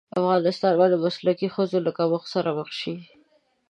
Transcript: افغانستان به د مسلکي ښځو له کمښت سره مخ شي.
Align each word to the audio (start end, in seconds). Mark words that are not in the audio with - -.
افغانستان 0.19 0.73
به 0.79 0.85
د 0.91 0.95
مسلکي 1.05 1.47
ښځو 1.55 1.77
له 1.85 1.91
کمښت 1.97 2.27
سره 2.35 2.49
مخ 2.57 2.69
شي. 2.79 2.95